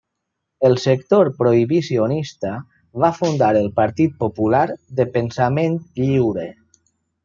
[0.69, 2.55] El sector prohibicionista
[3.05, 4.67] va fundar el Partit Popular
[5.01, 6.53] de Pensament Lliure.